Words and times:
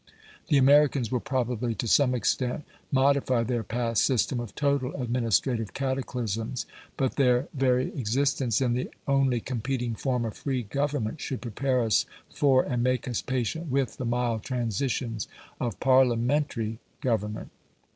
The 0.47 0.57
Americans 0.57 1.11
will 1.11 1.19
probably 1.19 1.75
to 1.75 1.87
some 1.87 2.15
extent 2.15 2.63
modify 2.91 3.43
their 3.43 3.61
past 3.61 4.03
system 4.03 4.39
of 4.39 4.55
total 4.55 4.95
administrative 4.99 5.75
cataclysms, 5.75 6.65
but 6.97 7.17
their 7.17 7.49
very 7.53 7.89
existence 7.89 8.61
in 8.61 8.73
the 8.73 8.89
only 9.07 9.39
competing 9.39 9.93
form 9.93 10.25
of 10.25 10.35
free 10.35 10.63
government 10.63 11.21
should 11.21 11.39
prepare 11.41 11.83
us 11.83 12.07
for 12.33 12.63
and 12.63 12.81
make 12.81 13.07
us 13.07 13.21
patient 13.21 13.69
with 13.69 13.97
the 13.97 14.03
mild 14.05 14.41
transitions 14.41 15.27
of 15.59 15.79
Parliamentary 15.79 16.79
government. 17.01 17.51